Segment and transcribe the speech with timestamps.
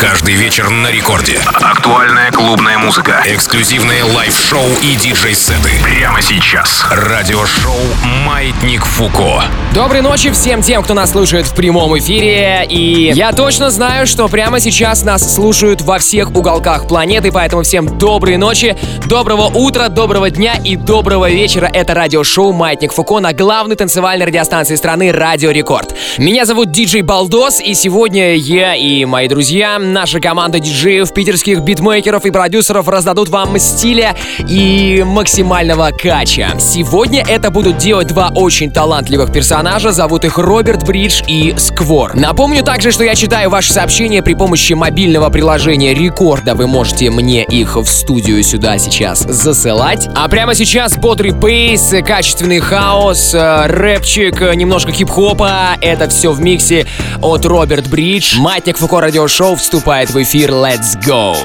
[0.00, 1.40] Каждый вечер на Рекорде.
[1.54, 3.22] Актуальная клубная музыка.
[3.24, 5.70] Эксклюзивные лайв-шоу и диджей-сеты.
[5.82, 6.84] Прямо сейчас.
[6.90, 7.80] Радиошоу
[8.26, 9.42] «Маятник Фуко».
[9.74, 12.66] Доброй ночи всем тем, кто нас слушает в прямом эфире.
[12.68, 17.32] И я точно знаю, что прямо сейчас нас слушают во всех уголках планеты.
[17.32, 18.76] Поэтому всем доброй ночи,
[19.06, 21.70] доброго утра, доброго дня и доброго вечера.
[21.72, 25.94] Это радиошоу «Маятник Фуко» на главной танцевальной радиостанции страны «Радио Рекорд».
[26.18, 32.24] Меня зовут диджей Балдос, и сегодня я и мои друзья, наша команда диджеев, питерских битмейкеров
[32.24, 34.14] и продюсеров раздадут вам стиля
[34.48, 36.50] и максимального кача.
[36.58, 42.14] Сегодня это будут делать два очень талантливых персонажа, зовут их Роберт Бридж и Сквор.
[42.14, 46.54] Напомню также, что я читаю ваши сообщения при помощи мобильного приложения Рекорда.
[46.54, 50.08] Вы можете мне их в студию сюда сейчас засылать.
[50.14, 55.76] А прямо сейчас бодрый бейс, качественный хаос, э, рэпчик, э, немножко хип-хопа.
[55.80, 56.86] Это все в миксе
[57.20, 58.38] от Роберт Бридж.
[58.38, 60.52] Матник Фуко радиошоу вступает в эфир.
[60.52, 61.36] Let's go!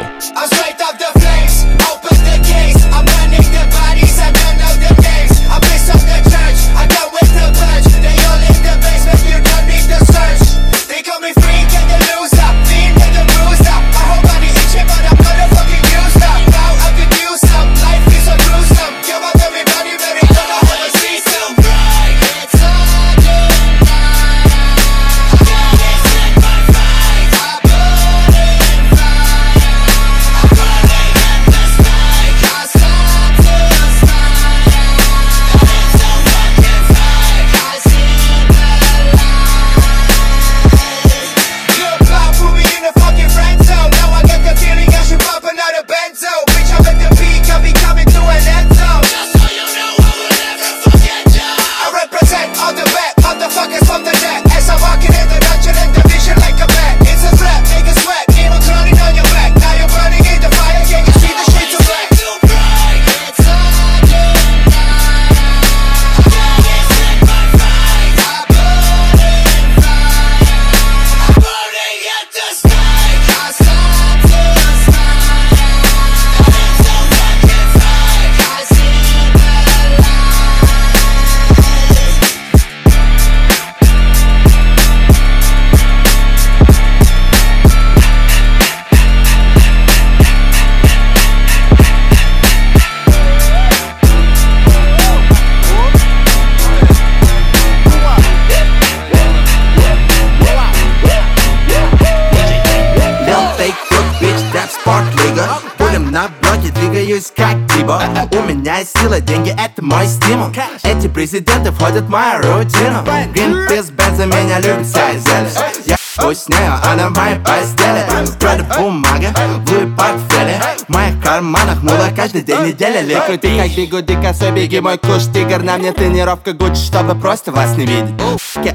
[112.02, 113.04] В мою рутину
[113.34, 115.50] Гринпис, бенза, меня любит вся зелень
[115.86, 115.98] Я
[116.34, 118.06] с нею, она в моей постели.
[118.40, 119.34] Правда бумага,
[119.66, 120.62] в Луи портфеле.
[120.88, 125.24] В моих карманах мула каждый день недели Лик крути как бигуди, косой, беги мой куш
[125.34, 128.14] Тигр, на мне тренировка Гуччи, чтобы просто вас не видеть.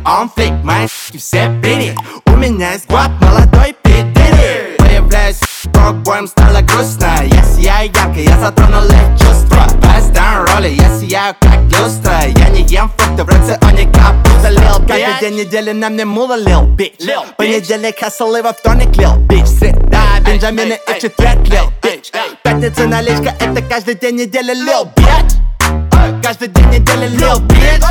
[0.04, 1.94] Он флик, мои все пири.
[2.26, 4.65] У меня есть гвап, молодой пидири
[5.06, 5.40] Появляюсь
[5.72, 7.22] Рок-боем стало грустно.
[7.22, 12.22] Я сияю ярко, я затронул их чувства Бэстон роли, я сияю как люстра.
[12.26, 14.48] Я не ем фрукты в рационе капуста.
[14.50, 16.94] Лил Каждый день недели на мне мула лил, бич
[17.36, 22.10] Понедельник хасл и во вторник лил, бич Среда, бенджамины и четверг лил, бич
[22.42, 27.82] Пятница наличка, это каждый день недели лил, бич Каждый день недели лил, бич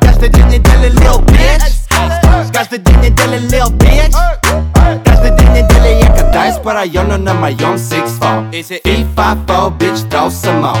[0.00, 4.14] Каждый день недели лил, бич Каждый день недели лил, бич
[6.72, 8.50] по району на моем Six Four.
[8.50, 10.74] FIFA, фо, бич, дал само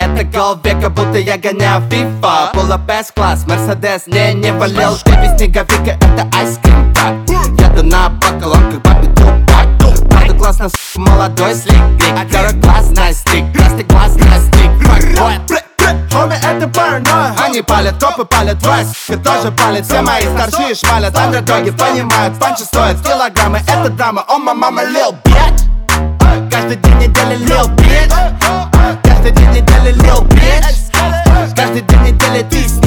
[0.00, 5.12] Это гол века, будто я гоняю FIFA Пула бест класс, Мерседес, не, не валил Ты
[5.12, 11.54] без снеговика, это айскрим так Еду на бакалон, как бабе Тупак Правда классно, с***, молодой
[11.54, 11.82] слик
[12.16, 13.44] I got a классный стик,
[13.88, 15.75] классный стик Fuck boy,
[16.12, 17.34] Хоми, это паранойя.
[17.44, 22.62] Они палят, копы палят, твоя сука тоже палит Все мои старшие шмалят, андердоги понимают Панчи
[22.62, 23.00] стоят.
[23.02, 24.24] Килограммы, это драма.
[24.28, 31.82] О, mama, lil bitch Каждый день недели lil bitch Каждый день недели lil bitch Каждый
[31.82, 32.85] день недели ты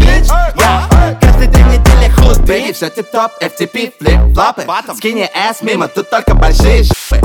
[2.69, 4.66] Бейги, все тип-топ, FTP, флип-флопы.
[4.95, 7.19] Скини ass мимо, тут только большие шипы.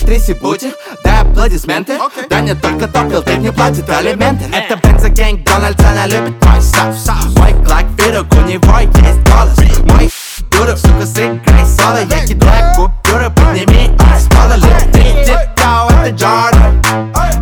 [0.00, 1.98] Тряси бутик, дай аплодисменты.
[2.28, 4.44] Да не только топил, ты не платит алименты.
[4.54, 7.36] Это бензогэнг, Дональдс, она любит мой соус.
[7.36, 9.58] Мой клак, пирог, у него есть голос.
[9.84, 10.10] Мой
[10.50, 12.00] дурак, сука, сыграй соло.
[12.08, 14.56] Я кидаю купюры, подними их с пола
[14.92, 16.82] ты, тип-топ, это Джордан.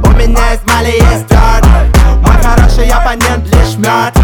[0.05, 4.21] У меня есть Мали, есть Джордан Мой хороший оппонент лишь мертв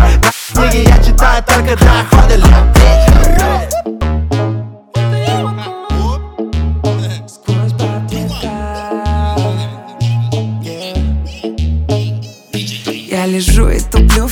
[0.54, 2.77] Книги я читаю только для хода, лил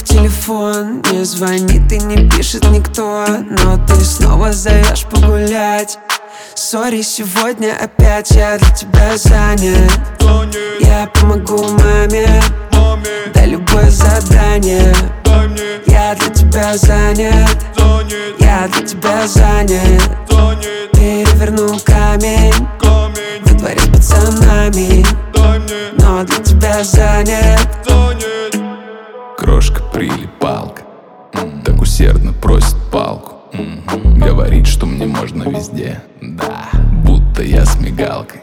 [0.03, 1.03] телефон.
[1.13, 3.25] Не звонит и не пишет никто.
[3.29, 5.99] Но ты снова зовешь погулять.
[6.55, 9.93] Сори, сегодня опять я для тебя занят.
[10.81, 12.43] Я помогу маме.
[13.35, 14.95] Дай любое задание.
[15.87, 17.59] Я для тебя занят.
[18.41, 20.03] Я для тебя занят.
[20.93, 22.67] Переверну камень.
[23.45, 25.05] Во дворе пацанами
[25.99, 27.86] Но для тебя занят
[29.97, 30.83] Крошка прилипалка
[31.65, 33.33] Так усердно просит палку.
[34.17, 36.03] Говорит, что мне можно везде.
[36.21, 36.69] Да,
[37.05, 38.41] будто я с мигалкой.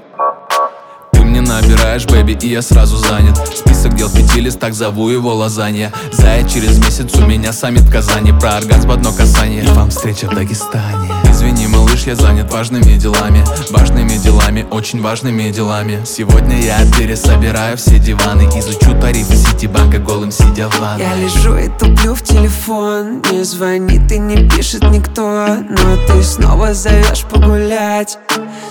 [1.14, 3.38] Мне набираешь, бэби, и я сразу занят.
[3.56, 5.92] Список дел в пяти листах, зову его лазанья.
[6.12, 8.32] Зая через месяц у меня саммит в Казани.
[8.32, 9.64] Про оргазм в одно касание.
[9.74, 11.13] Вам встреча в Дагестане
[11.44, 13.44] Извини, малыш, я занят важными делами.
[13.70, 16.02] Важными делами, очень важными делами.
[16.06, 21.68] Сегодня я пересобираю все диваны Изучу тарифы Ситибанка голым сидя в ванной Я лежу и
[21.68, 23.22] туплю в телефон.
[23.30, 25.58] Не звонит и не пишет никто.
[25.70, 28.18] Но ты снова зовешь погулять.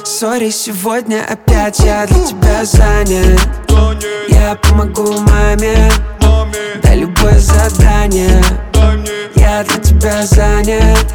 [0.03, 3.39] Сори, сегодня опять я для тебя занят.
[4.31, 5.93] Я помогу маме.
[6.83, 8.43] Дай любое задание
[9.53, 11.07] Я для тебя занят.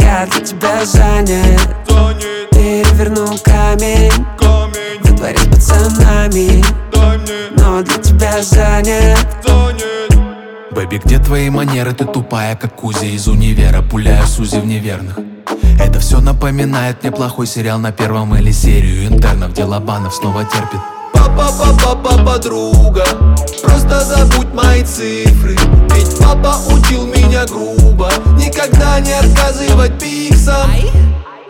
[0.00, 1.60] Я для тебя занят.
[2.50, 4.10] Переверну камень.
[5.04, 6.64] Во дворе с пацанами
[7.56, 9.24] Но для тебя занят.
[10.72, 11.94] Бэби, где твои манеры?
[11.94, 13.80] Ты тупая, как Кузя из универа.
[13.80, 15.20] Пуляю Сузи в неверных.
[15.78, 19.52] Это все напоминает мне плохой сериал на первом или серию интернов.
[19.52, 20.80] Где Лобанов снова терпит
[21.12, 23.04] Папа, папа, папа, подруга
[23.62, 25.56] Просто забудь мои цифры
[25.94, 28.10] Ведь папа учил меня грубо.
[28.36, 30.70] Никогда не отказывать пиксам.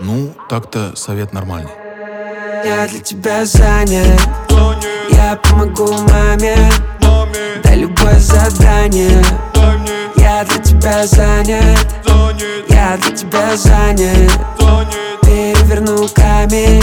[0.00, 1.70] Ну, так-то совет нормальный.
[2.64, 4.20] Я для тебя занят.
[5.10, 6.56] Я помогу маме.
[7.64, 9.22] Дай любое задание.
[10.16, 11.86] Я для тебя занят.
[12.68, 14.32] Я для тебя занят.
[15.22, 16.82] Переверну камень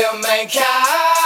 [0.00, 1.19] till mankind.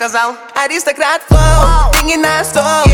[0.00, 0.34] Сказал?
[0.54, 2.90] Аристократ flow, деньги на стол.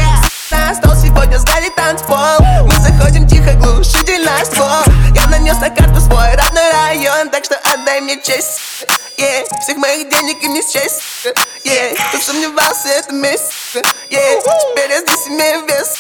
[0.51, 2.41] На стол сегодня сгорит танцпол.
[2.65, 4.83] Мы заходим тихо, глушитель на ствол.
[5.15, 8.59] Я нанес на карту свой родной район Так что отдай мне честь
[9.17, 11.01] Yeah, всех моих денег им не счесть
[11.65, 13.51] Yeah, кто сомневался, это месть
[14.11, 15.95] Yeah, теперь я здесь имею вес.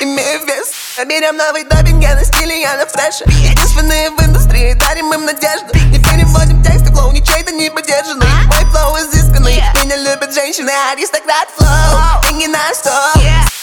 [0.00, 0.68] Имею вес.
[1.04, 5.74] Берем новый допинг, я на стиле, я на фреше Единственные в индустрии, дарим им надежду.
[5.74, 8.28] Не переводим тексты, flow ничей-то не подержанный.
[8.46, 13.22] Мой flow изысканный, меня любят женщины Аристократ flow, деньги на стол.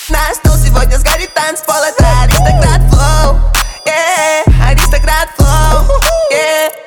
[0.09, 3.39] На стол сегодня сгорит танцпол Это аристократ flow.
[3.85, 6.01] Yeah, аристократ flow.
[6.31, 6.86] Yeah,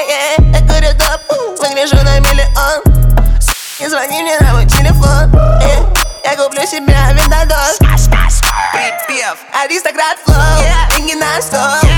[0.00, 1.22] yeah, Я курю dope,
[1.60, 2.82] выгляжу на миллион.
[3.80, 5.30] Не звони мне на мой телефон.
[5.32, 5.98] Yeah.
[6.24, 7.78] Я куплю себе винтодос
[8.72, 9.38] Припев.
[9.52, 10.36] Аристократ flow.
[10.90, 11.90] Деньги на стол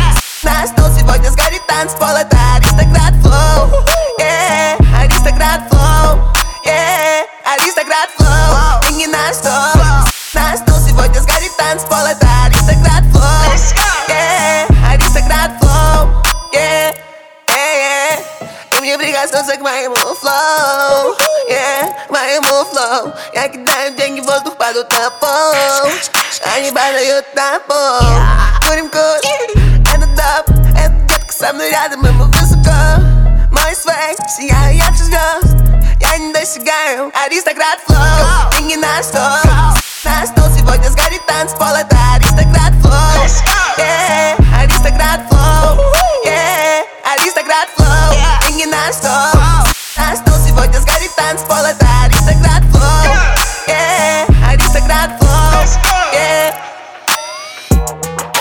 [0.42, 3.84] На стол сегодня сгорит танцпол Это аристократ flow.
[4.18, 4.78] Yeah.
[5.02, 6.32] Аристократ flow.
[6.64, 7.24] Yeah.
[7.44, 8.82] Аристократ flow.
[8.82, 9.82] Деньги на стол
[10.34, 13.89] На стол сегодня сгорит танцпол Это аристократ flow
[19.40, 21.16] Прикоснуться к моему flow.
[21.48, 23.12] Yeah, К моему flow.
[23.32, 25.90] Я кидаю деньги в воздух, падают на пол.
[26.54, 28.00] Они падают на пол.
[28.66, 30.56] Курим курим, это dope.
[30.76, 33.00] Это детка со мной рядом, и мы высоко.
[33.50, 35.56] Мой swag, сияю ярче звезд.
[36.00, 38.50] Я не достигаю Аристократ flow.
[38.52, 39.22] Деньги на стол
[40.04, 43.26] На стол сегодня сгорит танцпол Это аристократ flow.
[43.78, 45.99] Yeah, Аристократ flow
[48.66, 49.39] flow Деньги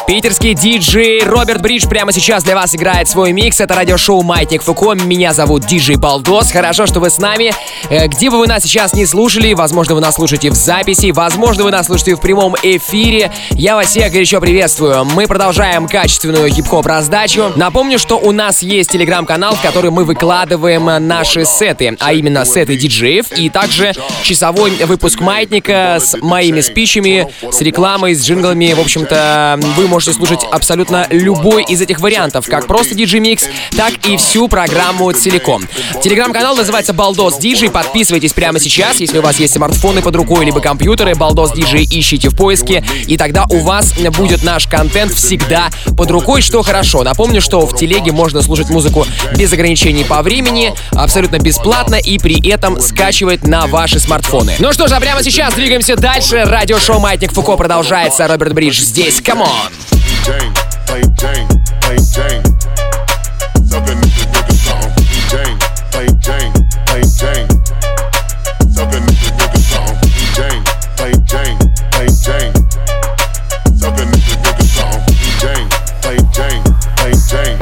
[0.10, 3.62] Питерский диджей Роберт Бридж прямо сейчас для вас играет свой микс.
[3.62, 4.96] Это радиошоу Маятник Фуко.
[4.96, 6.52] Меня зовут диджей Балдос.
[6.52, 7.54] Хорошо, что вы с нами.
[7.92, 11.64] Э, Где бы вы нас сейчас не слушали, возможно, вы нас слушаете в записи, возможно,
[11.64, 13.32] вы нас слушаете в прямом эфире.
[13.52, 15.06] Я вас всех горячо приветствую.
[15.06, 17.52] Мы продолжаем качественную хип-хоп раздачу.
[17.56, 22.78] Напомню, что у нас есть телеграм-канал, в который мы выкладываем наши сеты, а именно сеты
[22.78, 28.74] диджеев и также часовой выпуск Маятника с моими спичами, с рекламой, с джинглами.
[28.74, 33.94] В общем-то, вы можете слушать абсолютно любой из этих вариантов, как просто диджей микс, так
[34.08, 35.64] и всю программу целиком.
[36.02, 37.70] Телеграм-канал называется Балдос Диджей.
[37.70, 41.16] Подписывайтесь прямо сейчас, если у вас есть смартфоны под рукой либо компьютеры.
[41.16, 46.42] Балдос Диджей ищите в поиске, и тогда у вас будет наш контент всегда под рукой,
[46.42, 47.04] что хорошо.
[47.04, 52.50] Напомню, что в телеге можно слушать музыку без ограничений по времени, абсолютно бесплатно и при
[52.50, 54.56] этом скачивать на ваши смартфоны.
[54.60, 56.44] Ну что же, а прямо сейчас двигаемся дальше.
[56.46, 58.28] Радиошоу Маятник Фуко продолжается.
[58.28, 59.22] Роберт Бридж здесь.
[59.22, 59.50] Come on!
[60.30, 60.54] Jane,
[60.86, 61.48] play Jane,
[61.82, 62.44] play Jane.
[63.56, 63.94] A nigga,
[64.30, 64.90] nigga song.
[65.32, 65.58] Jane,
[65.90, 66.54] play Jane,
[66.86, 67.50] play Jane.
[68.62, 69.00] A nigga,
[69.40, 69.94] nigga song.
[70.38, 70.64] Jane,
[70.98, 71.58] play Jane,
[71.90, 72.54] play Jane.
[73.56, 74.06] A nigga,
[74.46, 75.02] nigga song.
[75.42, 75.68] Jane,
[76.04, 76.64] play Jane,
[76.98, 77.58] play Jane.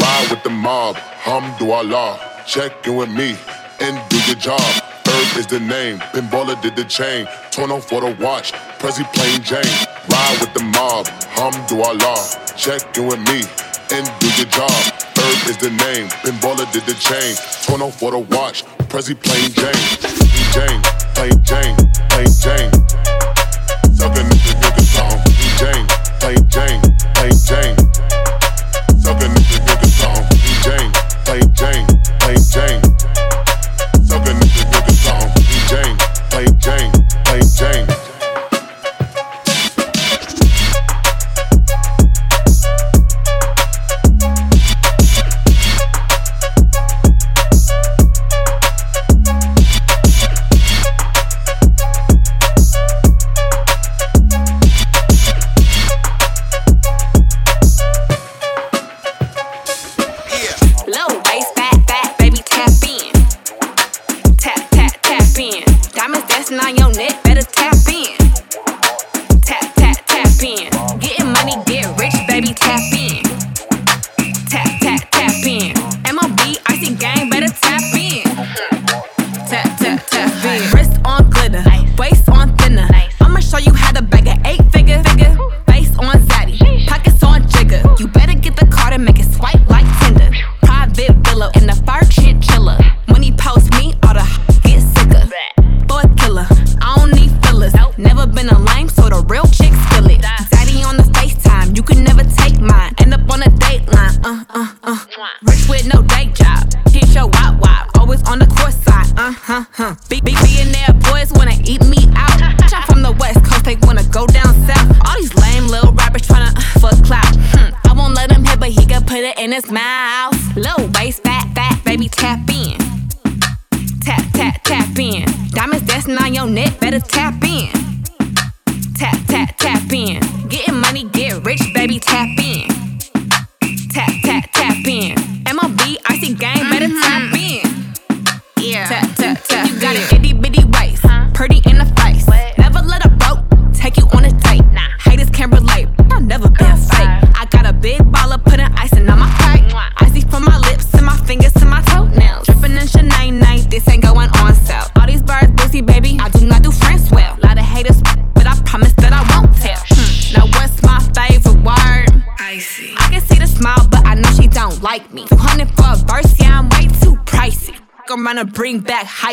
[0.00, 2.18] Ride with the mob, hamdulillah.
[2.46, 3.36] Check in with me
[3.80, 4.95] and do your job.
[5.36, 7.28] Is the name, Pinballer did the chain.
[7.50, 9.60] Torn on for the watch, Prezi plain Jane.
[10.08, 12.56] Ride with the mob, Hum hamdulillah.
[12.56, 13.44] Check in with me
[13.92, 14.72] and do your job.
[14.72, 17.36] Earth is the name, Pinballer did the chain.
[17.66, 19.86] Torn on for the watch, Prezi plain Jane.
[20.56, 20.80] Jane,
[21.12, 21.76] plain Jane,
[22.08, 22.72] plain Jane.
[24.00, 25.20] A nigga, song.
[25.60, 25.86] Jane,
[26.18, 26.80] plain Jane,
[27.12, 27.85] plain Jane.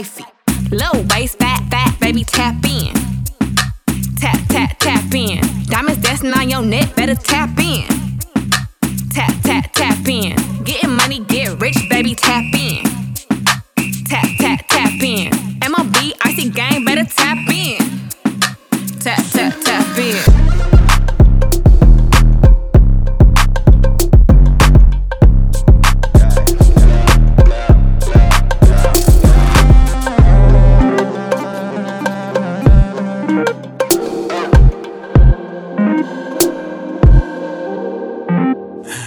[0.04, 0.33] wifey.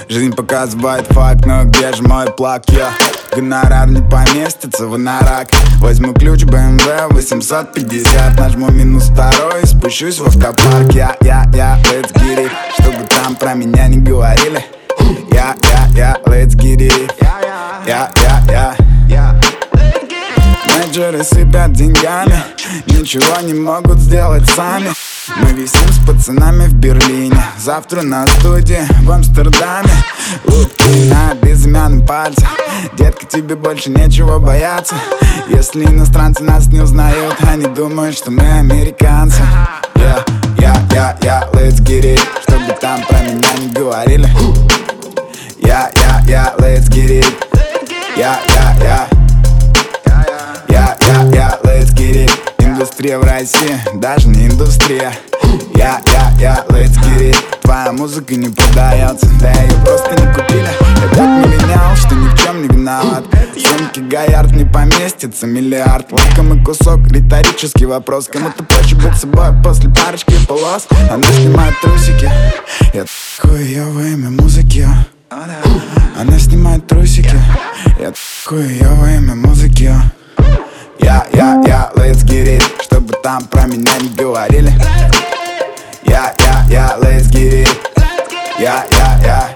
[0.08, 2.62] Жизнь показывает факт, но где же мой плак?
[2.68, 2.92] Я
[3.34, 5.48] гонорар не поместится в инорак
[5.80, 10.92] Возьму ключ BMW 850 Нажму минус второй и спущусь в автопарк.
[10.92, 12.50] Я, я, я, let's get it.
[12.80, 14.64] Чтобы там про меня не говорили.
[15.32, 17.12] Я, я, я, let's get it.
[17.86, 18.85] Я, я, я
[20.96, 22.42] Менеджеры сыпят деньгами.
[22.86, 24.88] Ничего не могут сделать сами.
[25.36, 27.36] Мы висим с пацанами в Берлине.
[27.58, 29.90] Завтра на студии в Амстердаме.
[30.46, 32.48] Луки на безымянном пальце.
[32.96, 34.94] Детка, тебе больше нечего бояться.
[35.48, 39.42] Если иностранцы нас не узнают Они думают, что мы американцы.
[39.96, 40.24] Я,
[40.58, 42.20] я, я, я, let's get it.
[42.40, 44.30] Чтобы там про меня не говорили.
[45.58, 47.26] Я, я, я, let's get it.
[48.16, 49.15] Я, я, я
[51.96, 52.30] get it.
[52.58, 55.12] Индустрия в России, даже не индустрия.
[55.74, 57.36] Я, я, я, let's get it.
[57.62, 60.68] Твоя музыка не продается, да ее просто не купили.
[61.02, 63.24] Я так не менял, что ни в чем не виноват.
[63.54, 66.12] В сумке Гаярд не поместится миллиард.
[66.12, 68.28] Лакомый кусок, риторический вопрос.
[68.28, 70.86] Кому-то проще быть собой после парочки полос.
[71.10, 72.30] Она снимает трусики.
[72.92, 73.04] Я
[73.40, 74.86] хуёвое имя музыки.
[75.30, 77.36] Она снимает трусики.
[77.98, 78.12] Я
[78.44, 79.92] хуёвое имя музыки
[81.00, 84.72] я, я, я, let's get it Чтобы там про меня не говорили.
[86.04, 87.68] Я, я, я, let's get it.
[88.58, 89.50] Я, я, я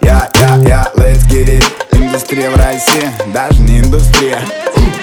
[0.00, 1.64] Я, я, я, let's get it.
[1.92, 4.40] Индустрия в России, даже не индустрия.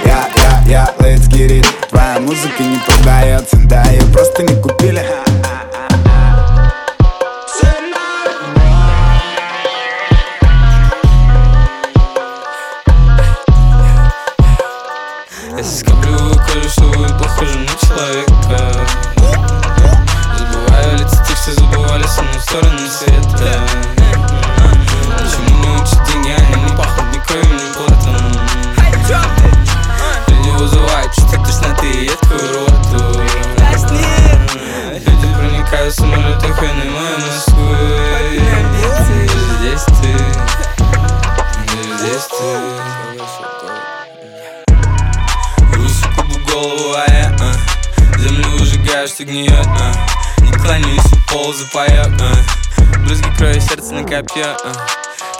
[0.05, 1.65] Я, я, я, let's get it.
[1.89, 5.03] Твоя музыка не продается, да ее просто не купили
[54.21, 54.71] копье а,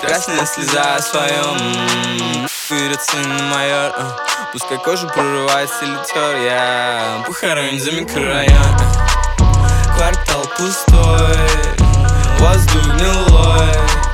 [0.02, 4.18] Красная слеза о своем Вперед сын майор а,
[4.52, 11.38] Пускай кожу прорывается литер Я похоронен за микрорайон а, Квартал пустой
[12.40, 13.70] Воздух гнилой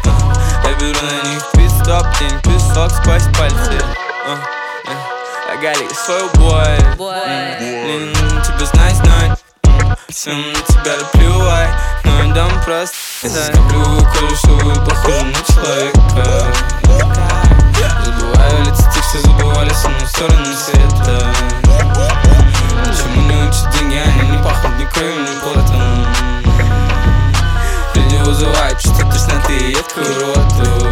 [0.06, 3.82] а, Я беру на них пистоп Тень песок сквозь пальцы
[4.28, 4.38] а,
[4.88, 5.54] а.
[5.54, 9.40] I got it, свой бой нужно тебя знать, знать
[10.10, 16.54] Всем на тебя плевать Но дам просто Я скоплю кое-что и похожу на человека.
[18.04, 21.34] Забываю лица тех, что забывали со мной стороны света.
[22.86, 26.08] Почему не учат деньги, они не пахнут ни кровью, ни потом?
[27.96, 30.88] Люди вызывают чувство тошноты и едкую роту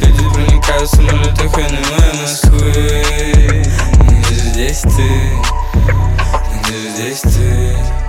[0.00, 3.04] Люди проникают в самолетах вены моей Москвы
[4.28, 5.32] же здесь ты?
[6.94, 8.07] Здесь ты?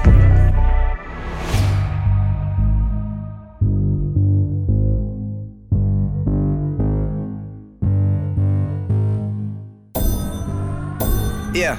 [11.59, 11.75] Yeah.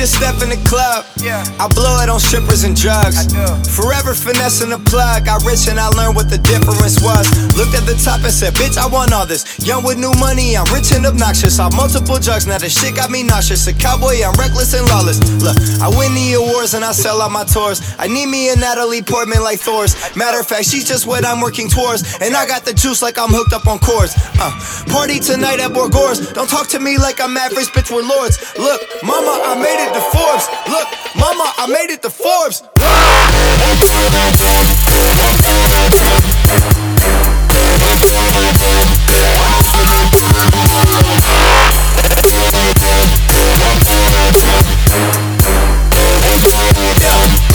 [0.00, 1.04] To step in the club.
[1.20, 1.44] Yeah.
[1.60, 3.20] I blow it on strippers and drugs.
[3.20, 3.44] I do.
[3.68, 5.28] Forever finessing the plug.
[5.28, 7.28] Got rich and I learned what the difference was.
[7.52, 9.44] Looked at the top and said, Bitch, I want all this.
[9.60, 11.60] Young with new money, I'm rich and obnoxious.
[11.60, 13.68] Off multiple drugs, now this shit got me nauseous.
[13.68, 15.20] A cowboy, I'm reckless and lawless.
[15.44, 17.84] Look, I win the awards and I sell out my tours.
[18.00, 19.92] I need me a Natalie Portman like Thor's.
[20.16, 22.16] Matter of fact, she's just what I'm working towards.
[22.24, 24.16] And I got the juice like I'm hooked up on cords.
[24.40, 24.48] Uh,
[24.88, 26.32] party tonight at Borgores.
[26.32, 28.40] Don't talk to me like I'm average, bitch, we're lords.
[28.56, 30.46] Look, mama, I made it to Forbes.
[30.68, 32.62] Look, mama, I made it to Forbes.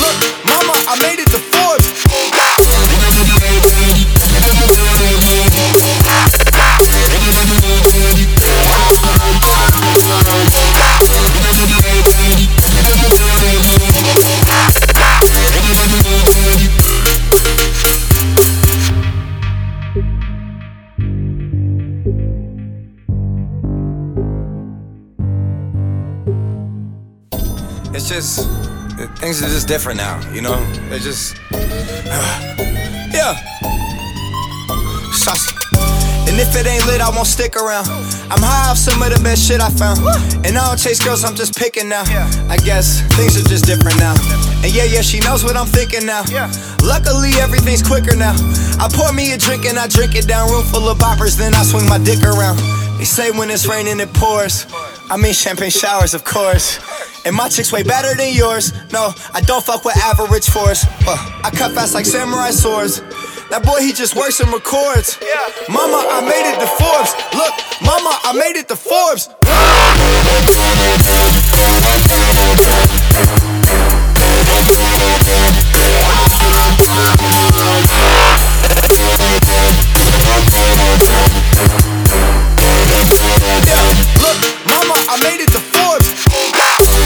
[0.01, 1.84] Look, mama, I made it to Forbes.
[29.25, 30.63] Things are just different now, you know.
[30.85, 31.41] They're just
[33.09, 33.33] yeah.
[35.17, 35.49] Saucy.
[36.29, 37.89] And if it ain't lit, I won't stick around.
[38.29, 39.97] I'm high off some of the best shit I found.
[40.45, 42.03] And I don't chase girls, I'm just picking now.
[42.53, 44.13] I guess things are just different now.
[44.61, 46.21] And yeah, yeah, she knows what I'm thinking now.
[46.85, 48.37] Luckily, everything's quicker now.
[48.77, 50.51] I pour me a drink and I drink it down.
[50.51, 52.61] Room full of boppers, then I swing my dick around.
[52.99, 54.67] They say when it's raining, it pours.
[55.09, 56.77] I mean, champagne showers, of course.
[57.25, 58.71] And my chick's way better than yours.
[58.93, 60.85] No, I don't fuck with average force.
[61.07, 63.01] Uh, I cut fast like samurai swords.
[63.49, 65.17] That boy, he just works and records.
[65.67, 67.17] Mama, I made it to Forbes.
[67.33, 69.29] Look, mama, I made it to Forbes.
[84.21, 86.14] Look, mama, I made it to Forbes.
[86.77, 87.05] We'll.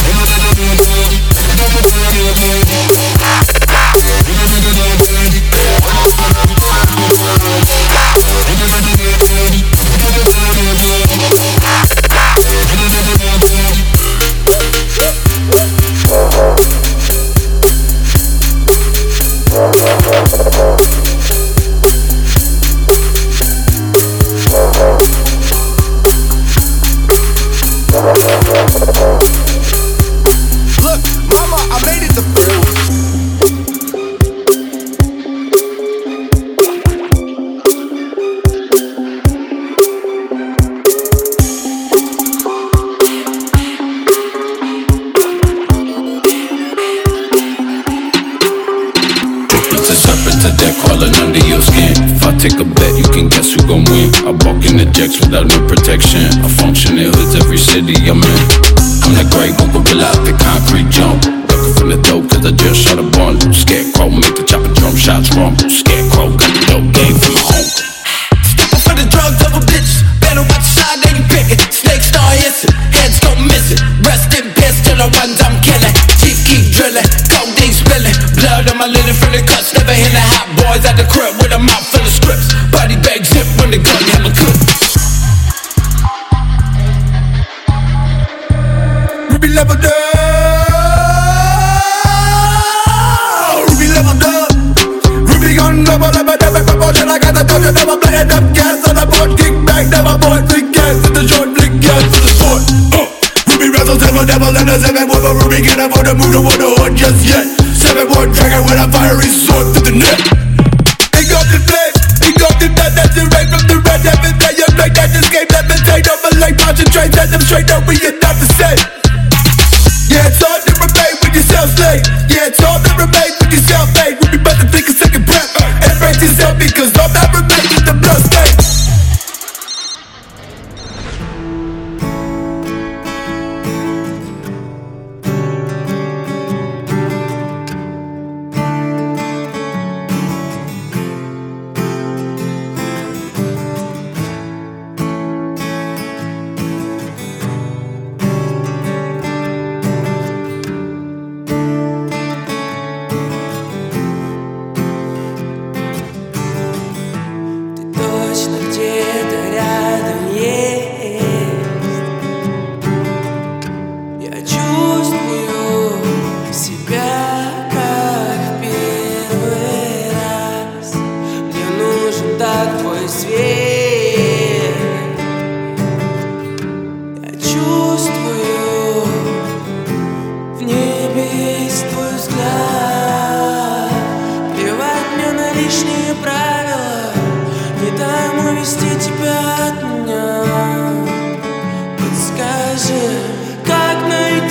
[106.31, 106.78] No, no, no.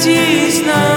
[0.07, 0.88] empties now.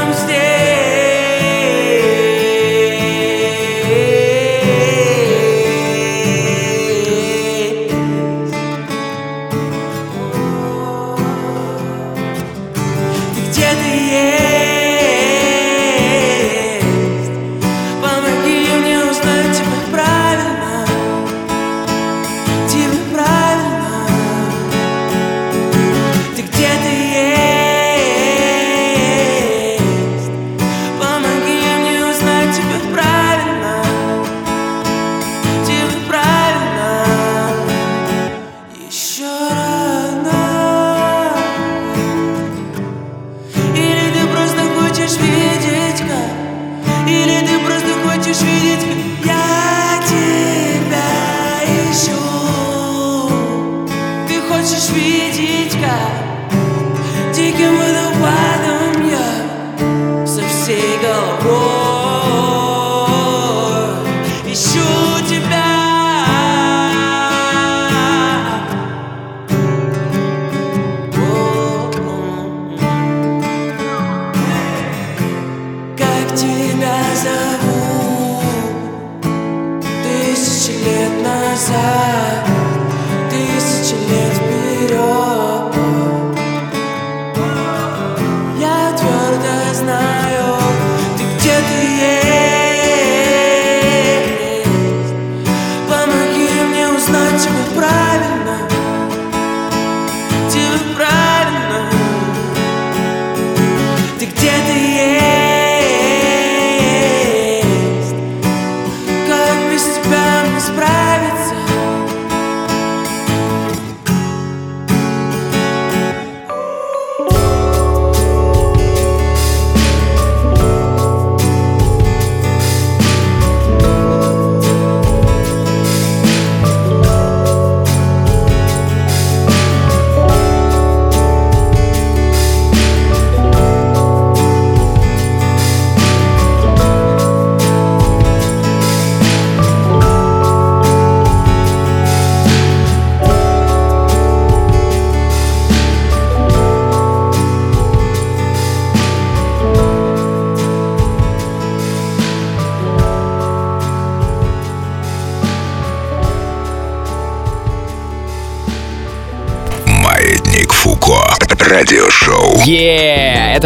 [110.72, 111.01] Тебя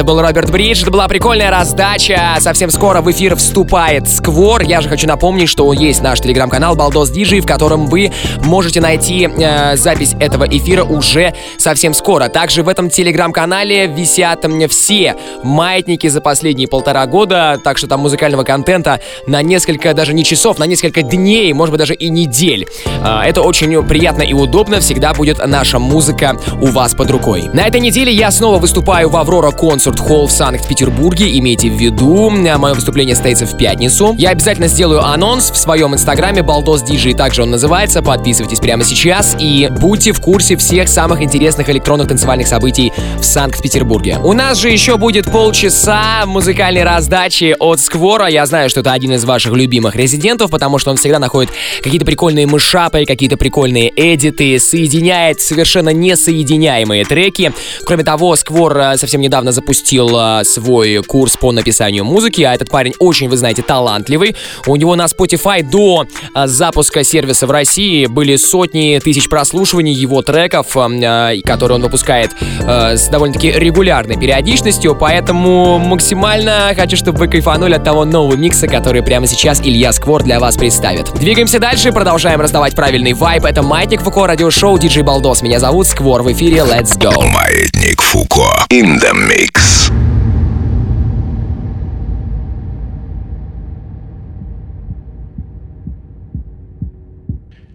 [0.06, 2.36] был Роберт Бридж, это была прикольная раздача.
[2.39, 4.62] Совсем скоро в эфир вступает Сквор.
[4.62, 8.12] Я же хочу напомнить, что есть наш телеграм-канал Балдос Диджей, в котором вы
[8.44, 12.30] можете найти э, запись этого эфира уже совсем скоро.
[12.30, 18.02] Также в этом телеграм-канале висят мне все маятники за последние полтора года, так что там
[18.02, 22.68] музыкального контента на несколько, даже не часов, на несколько дней, может быть, даже и недель.
[23.04, 27.50] Э, это очень приятно и удобно, всегда будет наша музыка у вас под рукой.
[27.54, 31.38] На этой неделе я снова выступаю в Аврора Концерт Холл в Санкт-Петербурге.
[31.40, 34.14] Имейте в виду, э, мое выступление состоится в пятницу.
[34.18, 38.02] Я обязательно сделаю анонс в своем инстаграме Балдос Диджей, также он называется.
[38.02, 44.20] Подписывайтесь прямо сейчас и будьте в курсе всех самых интересных электронных танцевальных событий в Санкт-Петербурге.
[44.24, 48.28] У нас же еще будет полчаса музыкальной раздачи от Сквора.
[48.28, 52.06] Я знаю, что это один из ваших любимых резидентов, потому что он всегда находит какие-то
[52.06, 57.54] прикольные мышапы, какие-то прикольные эдиты, соединяет совершенно несоединяемые треки.
[57.86, 62.69] Кроме того, Сквор э, совсем недавно запустил э, свой курс по написанию музыки, а этот
[62.69, 64.36] парень очень, вы знаете, талантливый.
[64.67, 70.21] У него на Spotify до э, запуска сервиса в России были сотни тысяч прослушиваний его
[70.21, 77.28] треков, э, которые он выпускает э, с довольно-таки регулярной периодичностью, поэтому максимально хочу, чтобы вы
[77.28, 81.12] кайфанули от того нового микса, который прямо сейчас Илья Сквор для вас представит.
[81.13, 83.45] Двигаемся дальше, продолжаем раздавать правильный вайб.
[83.45, 85.41] Это Маятник Фуко, радиошоу Диджей Балдос.
[85.41, 86.60] Меня зовут Сквор в эфире.
[86.60, 87.26] Let's go.
[87.28, 88.65] Маятник Фуко.
[88.69, 89.75] In the mix.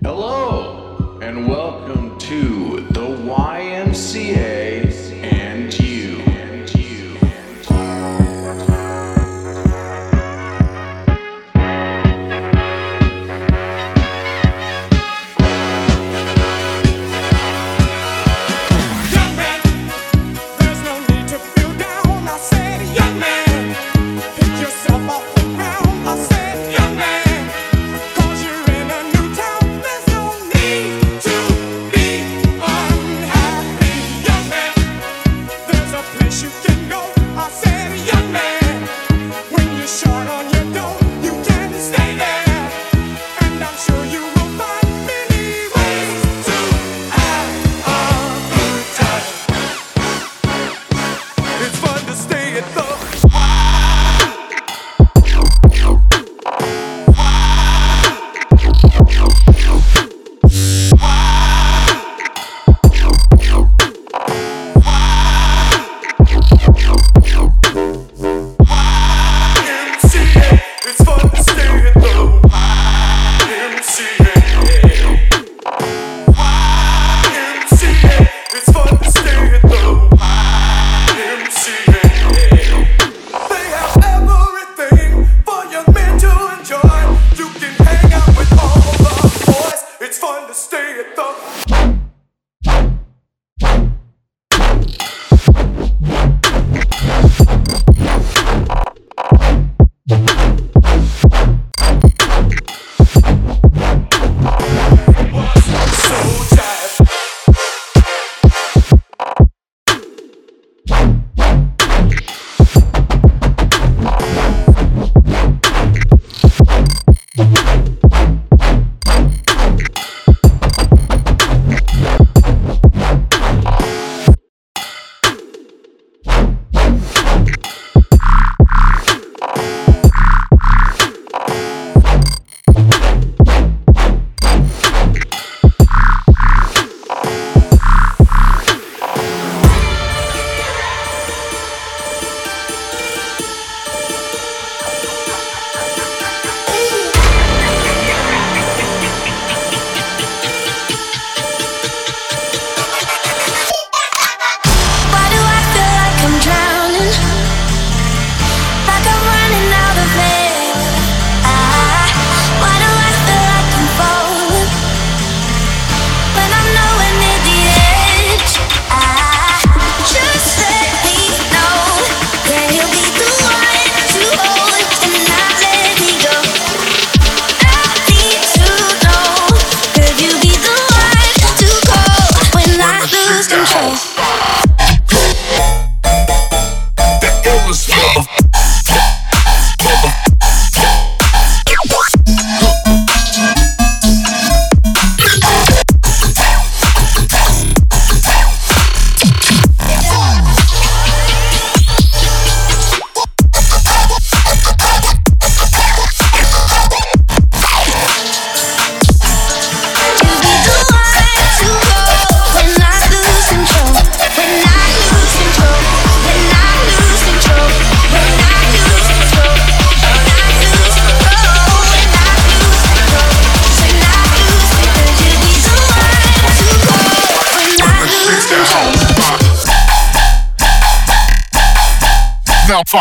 [0.04, 0.69] Hello.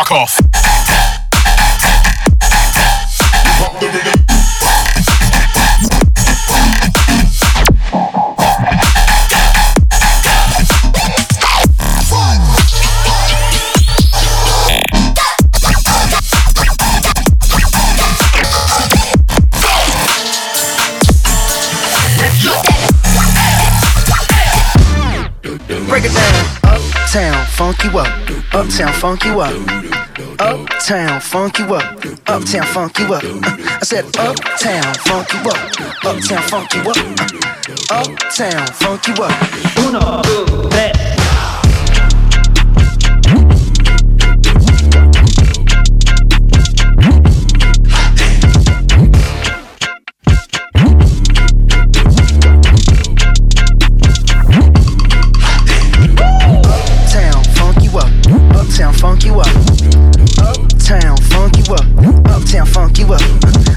[0.04, 0.40] Fuck off.
[25.88, 26.60] Break it down.
[26.64, 28.30] Uptown, funk you up.
[28.54, 29.79] Uptown, funk you up.
[30.80, 32.04] Uptown, funk you up.
[32.26, 33.22] Uptown, funk you up.
[33.22, 36.04] Uh, I said uptown, funk you up.
[36.06, 36.96] Uptown, funk you up.
[37.90, 39.76] Uh, uptown, funk you up.
[39.76, 41.19] Uno, dos, tres.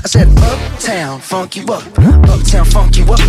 [0.04, 1.82] I said uptown, funk you up.
[2.28, 3.22] Uptown, funk you up.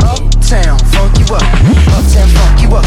[0.00, 1.42] Uptown, funk you up.
[1.92, 2.86] Uptown, funk you up.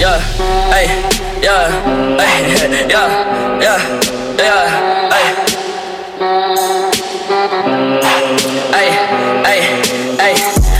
[0.00, 0.16] yeah,
[0.72, 0.84] ay,
[1.44, 2.32] yeah, ay,
[2.88, 3.08] yeah,
[3.60, 3.78] yeah,
[4.40, 5.24] yeah, ay.
[8.72, 8.88] Ay,
[9.44, 9.60] ay,
[10.16, 10.34] ay.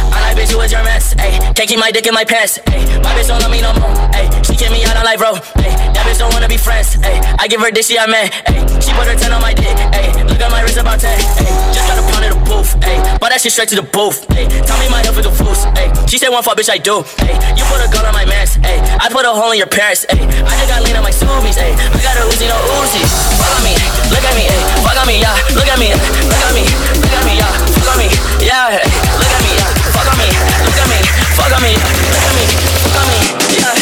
[0.08, 1.36] I like bitch, you a germ ass, ay.
[1.52, 2.58] can't keep my dick in my pants.
[2.72, 3.92] Ayy, my bitch don't love me no more.
[4.16, 5.34] Ayy, she kick me out on life, bro.
[5.60, 6.96] Ayy, that bitch don't wanna be friends.
[7.05, 8.32] Ayy, I give her dick, she a man.
[8.48, 9.76] Ayy, she put her 10 on my dick.
[9.92, 11.12] Ayy, look at my wrist about 10.
[11.12, 12.72] Ayy, just got a pound of the booth.
[12.80, 14.24] Ayy, but that shit straight to the booth.
[14.32, 15.68] Ayy, tell me my health is a fool's.
[15.76, 17.05] Ayy, she said one fuck, bitch, I do.
[17.20, 18.57] Ayy, you put a gun on my mans.
[18.64, 20.09] Ayy, I put a hole in your parents.
[20.09, 21.61] Ayy, I just got lean on my zoomies.
[21.61, 23.03] Ayy, I got a Uzi, no Uzi.
[23.36, 23.76] Fuck on me,
[24.09, 25.36] look at me, ayy, fuck on me, yeah.
[25.53, 26.64] Look at me, look at me,
[26.96, 27.53] look at me, yeah.
[27.76, 28.09] Fuck on me,
[28.40, 28.80] yeah.
[29.20, 29.68] Look at me, yeah.
[29.92, 30.28] Fuck on me,
[30.64, 30.98] look at me,
[31.36, 32.44] fuck on me, look at me,
[32.88, 33.20] fuck on me,
[33.61, 33.74] yeah.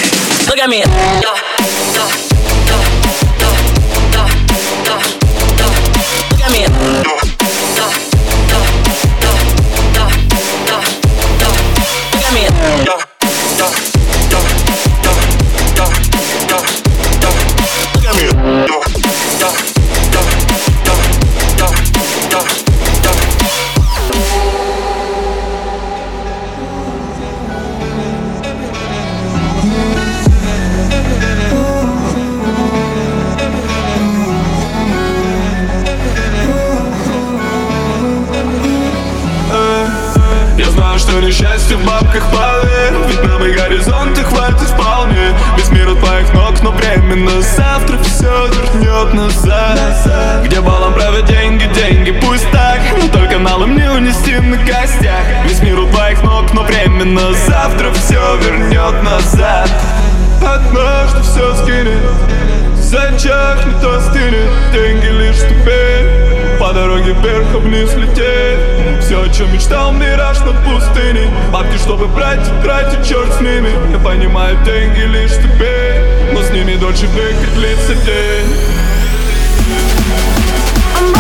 [0.49, 1.78] Look at me, yeah.
[1.99, 2.07] Look
[7.07, 7.28] at.
[41.69, 45.35] Что несчастье в бабках, поверь Ведь нам и горизонты хватит вполне.
[45.57, 50.45] Весь мир от твоих ног, но временно Завтра все вернет назад.
[50.45, 55.25] Где балом правят деньги, деньги Пусть так, но только налом не унести на костях.
[55.45, 59.71] Весь мир у твоих ног, но временно Завтра все вернет назад.
[60.41, 61.99] Однажды все скинет
[62.77, 65.98] Зачахнет, остынет Деньги лишь ступень
[66.79, 68.61] дороге вверх, а вниз лететь.
[69.01, 71.29] Все, о чем мечтал, мираж над пустыней.
[71.53, 73.71] Бабки, чтобы брать и тратить, черт с ними.
[73.91, 78.47] Я понимаю, деньги лишь ступень Но с ними дольше век и длится день.
[81.01, 81.13] I'm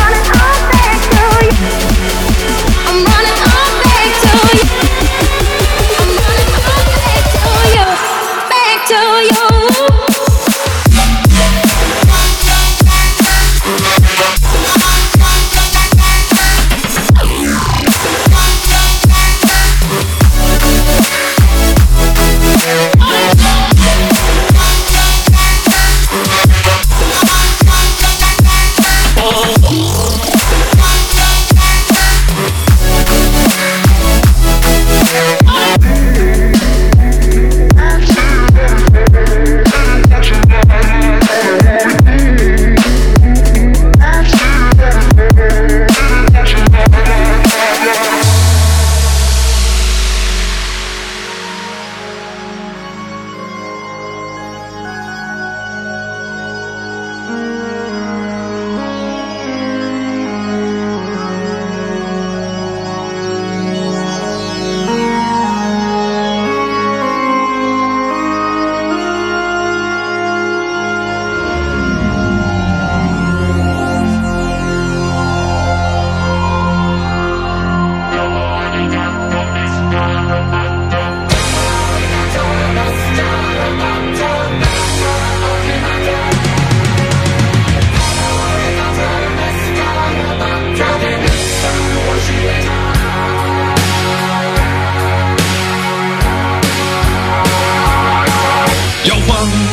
[99.08, 99.67] 摇晃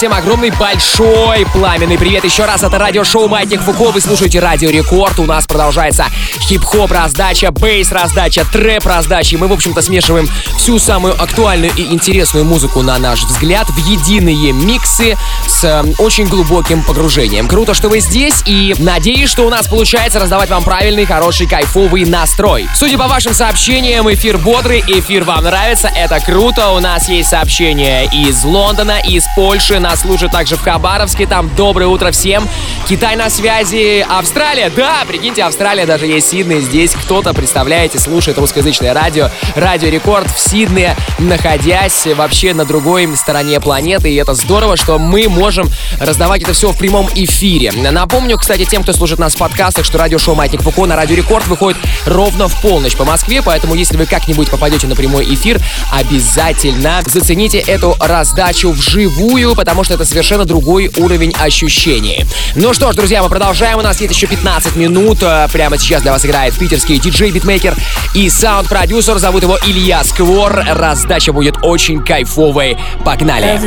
[0.00, 2.62] всем огромный, большой, пламенный привет еще раз.
[2.62, 3.92] Это радиошоу Маятник Фуко.
[3.92, 5.18] Вы слушаете Радио Рекорд.
[5.18, 6.06] У нас продолжается
[6.40, 9.36] хип-хоп раздача, бейс раздача, трэп раздача.
[9.36, 10.26] И мы, в общем-то, смешиваем
[10.56, 15.18] всю самую актуальную и интересную музыку, на наш взгляд, в единые миксы
[15.64, 17.48] э, очень глубоким погружением.
[17.48, 22.04] Круто, что вы здесь и надеюсь, что у нас получается раздавать вам правильный, хороший, кайфовый
[22.04, 22.68] настрой.
[22.74, 26.70] Судя по вашим сообщениям, эфир бодрый, эфир вам нравится, это круто.
[26.70, 31.86] У нас есть сообщения из Лондона, из Польши, нас слушают также в Хабаровске, там доброе
[31.86, 32.48] утро всем.
[32.90, 38.92] Китай на связи, Австралия, да, прикиньте, Австралия даже есть Сиднey, здесь кто-то, представляете, слушает русскоязычное
[38.92, 44.98] радио, Радио Рекорд в Сиднее, находясь вообще на другой стороне планеты, и это здорово, что
[44.98, 45.70] мы можем
[46.00, 47.70] раздавать это все в прямом эфире.
[47.70, 51.46] Напомню, кстати, тем, кто слушает нас в подкастах, что радиошоу Маятник Фуко на Радио Рекорд
[51.46, 55.60] выходит ровно в полночь по Москве, поэтому если вы как-нибудь попадете на прямой эфир,
[55.92, 62.26] обязательно зацените эту раздачу вживую, потому что это совершенно другой уровень ощущений.
[62.56, 63.78] Ну что ж, друзья, мы продолжаем.
[63.78, 65.18] У нас есть еще 15 минут.
[65.20, 67.76] Э, Прямо сейчас для вас играет питерский диджей-битмейкер
[68.14, 69.18] и саунд-продюсер.
[69.18, 70.64] Зовут его Илья Сквор.
[70.66, 72.78] Раздача будет очень кайфовой.
[73.04, 73.60] Погнали!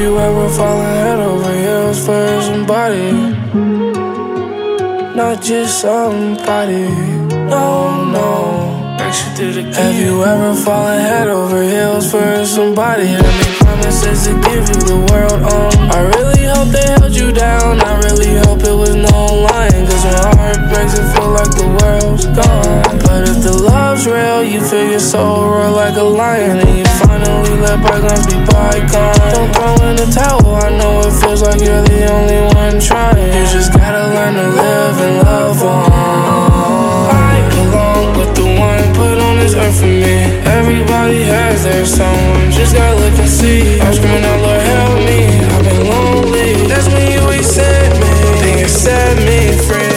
[5.15, 6.89] Not just somebody.
[7.47, 8.62] No, no.
[9.13, 14.79] Have you ever fallen head over heels for somebody that made promises to give you
[14.89, 15.37] the world?
[15.37, 17.77] Um, I really hope they held you down.
[17.77, 19.85] I really hope it was no lying.
[19.85, 22.81] Cause when heart breaks, it feel like the world's gone.
[23.05, 26.57] But if the love's real, you feel your soul roar like a lion.
[26.57, 29.29] And you finally let bygones be bygones.
[29.29, 30.57] Don't throw in the towel.
[30.57, 33.29] I know it feels like you're the only one trying.
[33.29, 36.92] You just gotta learn to live and love on.
[38.23, 40.15] With the one put on this earth for me.
[40.45, 43.81] Everybody has their someone, just gotta look and see.
[43.81, 45.27] I'm screaming out, Lord, help me.
[45.53, 46.67] I've been lonely.
[46.67, 48.11] That's when you accept me.
[48.39, 49.92] Then you set me free.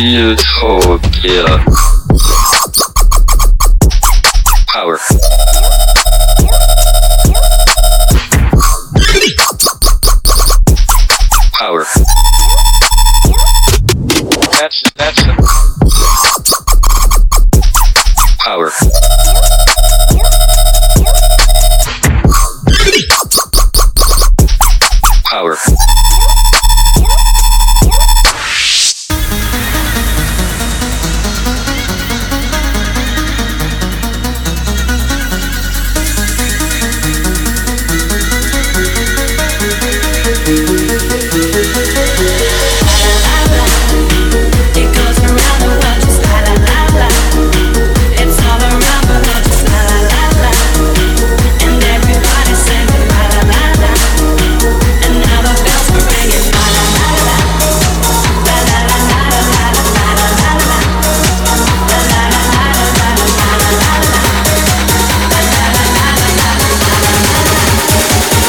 [0.00, 1.64] Utopia.
[4.68, 5.00] Power.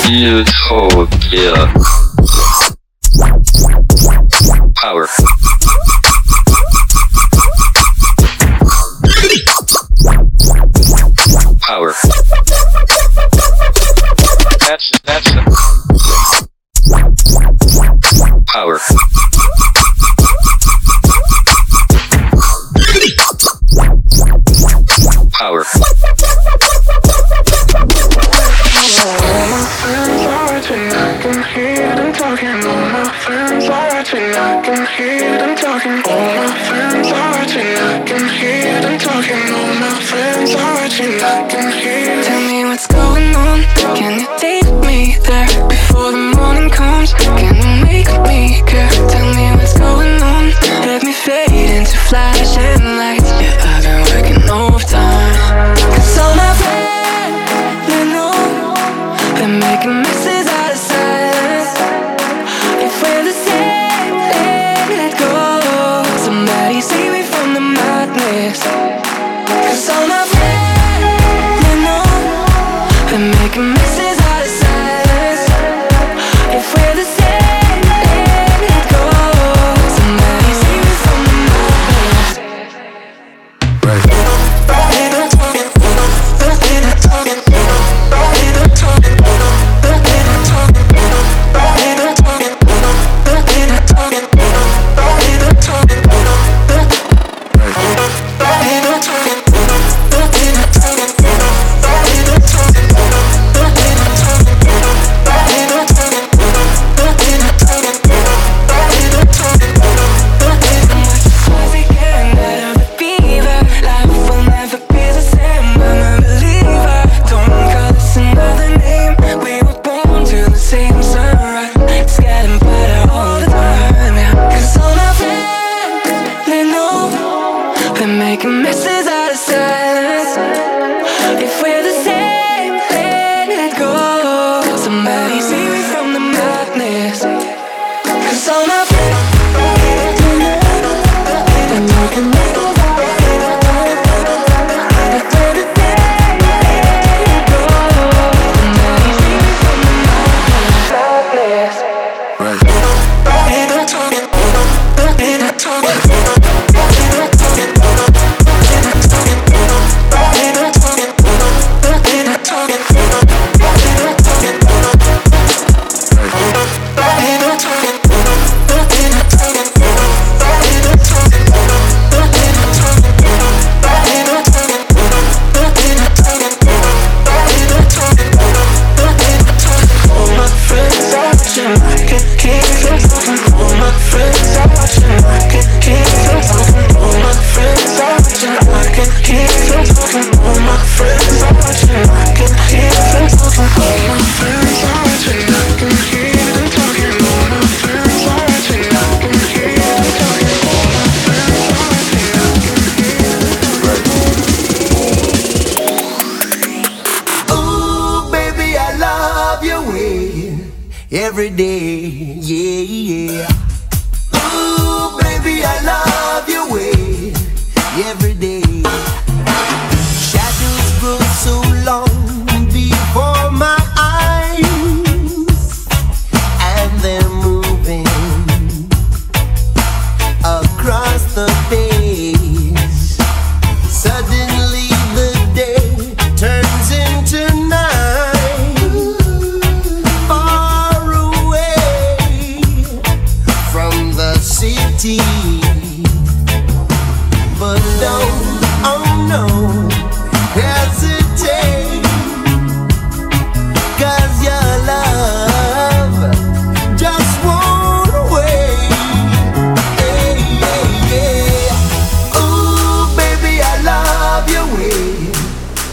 [0.09, 1.98] Viel Tod, Yeah.
[41.01, 42.38] I can hear.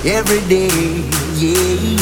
[0.06, 0.70] every day.
[1.34, 1.95] Yeah.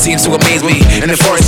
[0.00, 0.80] Seems to amaze me.
[1.02, 1.39] In the forest,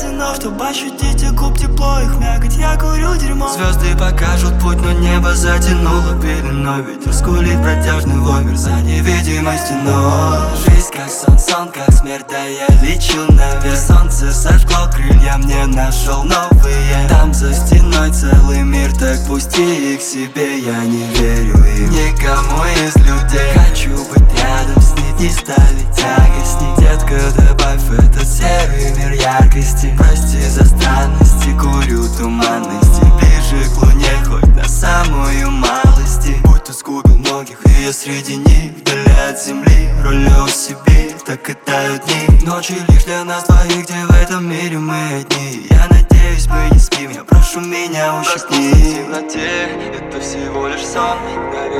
[0.00, 3.48] одинок Чтобы ощутить губ тепло, их мякоть, я курю дерьмо.
[3.48, 6.82] Звезды покажут путь, но небо затянуло пеленой.
[6.82, 10.40] Ветер скулит протяжный вомер за невидимой стеной
[11.00, 17.08] как сон, сон как смерть, да я лечу наверх Солнце сожгло крылья, мне нашел новые.
[17.08, 20.58] Там за стеной целый мир, так пусти их себе.
[20.58, 21.90] Я не верю им.
[21.90, 23.52] Никому из людей.
[23.54, 29.12] Хочу быть рядом с ней, не ставить тягость не Детка, добавь в этот серый мир
[29.12, 29.94] яркости.
[29.96, 33.04] Прости за странности, курю туманности.
[33.20, 36.36] Ближе к луне, хоть на самую малости.
[36.44, 38.50] Будь то сгубил многих, и я среди них
[38.90, 40.89] Вдали от земли, рулю себе
[41.26, 42.46] Так и тают дни.
[42.46, 45.66] Ночи лишь для нас двоих, где в этом мире мы одни.
[45.70, 51.18] Я надеюсь, мы не спим, я прошу меня ущипни в темноте, это всего лишь сон.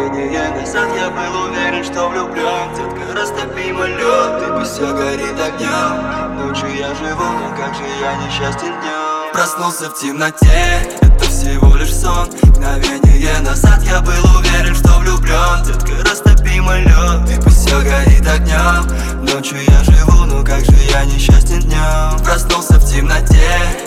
[0.00, 5.38] Мгновение назад я был уверен, что влюблен Детка, растопи мой лед, и пусть все горит
[5.38, 11.76] огнем Ночью я живу, но как же я несчастен днем Проснулся в темноте, это всего
[11.76, 12.28] лишь сон.
[12.42, 18.26] Мгновение назад я был уверен, что влюблен Детка, растопи мой лед, и пусть все горит
[18.26, 23.38] огнем Ночью я живу, но как же я несчастен днем Проснулся в темноте,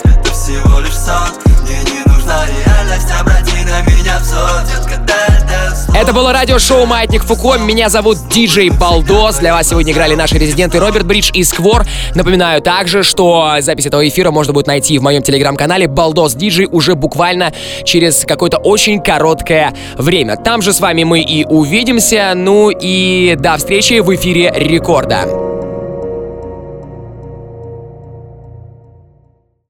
[0.04, 4.94] это всего лишь сон Мне не нужна реальность, обрати на меня взор Детка.
[5.96, 7.56] Это было радиошоу «Маятник Фуко».
[7.56, 9.38] Меня зовут Диджей Балдос.
[9.38, 11.84] Для вас сегодня играли наши резиденты Роберт Бридж и Сквор.
[12.16, 16.96] Напоминаю также, что запись этого эфира можно будет найти в моем телеграм-канале Балдос Диджей уже
[16.96, 17.52] буквально
[17.84, 20.36] через какое-то очень короткое время.
[20.36, 22.32] Там же с вами мы и увидимся.
[22.34, 25.63] Ну и до встречи в эфире Рекорда.